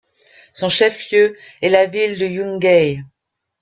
Son 0.53 0.67
chef-lieu 0.67 1.37
est 1.61 1.69
la 1.69 1.85
ville 1.85 2.17
de 2.17 2.25
Yungay. 2.25 3.01